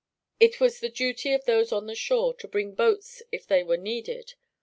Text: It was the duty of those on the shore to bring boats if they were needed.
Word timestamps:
It 0.39 0.59
was 0.59 0.79
the 0.79 0.89
duty 0.89 1.31
of 1.31 1.45
those 1.45 1.71
on 1.71 1.85
the 1.85 1.93
shore 1.93 2.33
to 2.37 2.47
bring 2.47 2.73
boats 2.73 3.21
if 3.31 3.45
they 3.45 3.61
were 3.61 3.77
needed. 3.77 4.33